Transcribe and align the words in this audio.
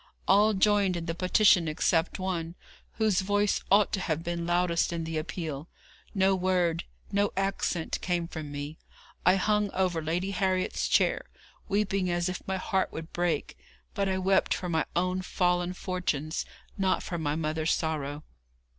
All 0.27 0.55
joined 0.55 0.97
in 0.97 1.05
the 1.05 1.13
petition 1.13 1.67
except 1.67 2.17
one, 2.17 2.55
whose 2.93 3.21
voice 3.21 3.61
ought 3.69 3.93
to 3.93 3.99
have 3.99 4.23
been 4.23 4.47
loudest 4.47 4.91
in 4.91 5.03
the 5.03 5.19
appeal. 5.19 5.69
No 6.15 6.33
word, 6.33 6.85
no 7.11 7.31
accent 7.37 8.01
came 8.01 8.27
from 8.27 8.51
me. 8.51 8.79
I 9.27 9.35
hung 9.35 9.69
over 9.73 10.01
Lady 10.01 10.31
Harriet's 10.31 10.87
chair, 10.87 11.25
weeping 11.69 12.09
as 12.09 12.29
if 12.29 12.41
my 12.47 12.57
heart 12.57 12.91
would 12.91 13.13
break. 13.13 13.55
But 13.93 14.09
I 14.09 14.17
wept 14.17 14.55
for 14.55 14.67
my 14.69 14.85
own 14.95 15.21
fallen 15.21 15.73
fortunes, 15.73 16.45
not 16.79 17.03
for 17.03 17.19
my 17.19 17.35
mother's 17.35 17.71
sorrow. 17.71 18.23